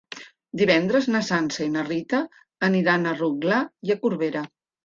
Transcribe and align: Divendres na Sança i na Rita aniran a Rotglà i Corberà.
Divendres 0.61 1.07
na 1.15 1.21
Sança 1.27 1.61
i 1.65 1.69
na 1.75 1.85
Rita 1.89 2.23
aniran 2.71 3.07
a 3.07 3.15
Rotglà 3.23 3.63
i 3.93 3.99
Corberà. 4.07 4.47